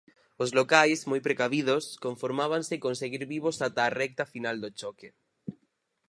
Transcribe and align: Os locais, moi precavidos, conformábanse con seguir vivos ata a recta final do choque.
Os 0.43 0.49
locais, 0.59 0.99
moi 1.09 1.21
precavidos, 1.27 1.83
conformábanse 2.05 2.75
con 2.83 2.93
seguir 3.01 3.23
vivos 3.33 3.57
ata 3.67 3.81
a 3.85 3.93
recta 4.01 4.23
final 4.33 4.55
do 4.63 4.69
choque. 4.79 5.09